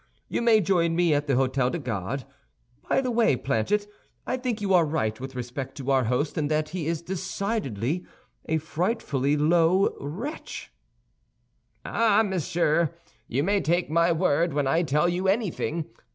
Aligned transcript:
You 0.29 0.41
may 0.41 0.61
join 0.61 0.95
me 0.95 1.13
at 1.13 1.27
the 1.27 1.33
Hôtel 1.35 1.73
des 1.73 1.77
Gardes. 1.77 2.25
By 2.89 3.01
the 3.01 3.11
way, 3.11 3.35
Planchet, 3.35 3.85
I 4.25 4.35
think 4.35 4.59
you 4.59 4.73
are 4.73 4.83
right 4.83 5.19
with 5.19 5.35
respect 5.35 5.75
to 5.77 5.91
our 5.91 6.05
host, 6.05 6.39
and 6.39 6.49
that 6.49 6.69
he 6.69 6.87
is 6.87 7.03
decidedly 7.03 8.07
a 8.47 8.57
frightfully 8.57 9.37
low 9.37 9.95
wretch." 9.99 10.71
"Ah, 11.85 12.23
monsieur, 12.25 12.95
you 13.27 13.43
may 13.43 13.61
take 13.61 13.91
my 13.91 14.11
word 14.11 14.53
when 14.55 14.65
I 14.65 14.81
tell 14.81 15.07
you 15.07 15.27
anything. 15.27 15.85